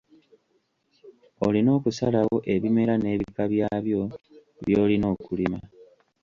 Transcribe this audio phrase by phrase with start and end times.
[1.45, 4.01] Olina okusalawo ebimera n’ebika byabyo
[4.63, 5.59] by’olina okulima.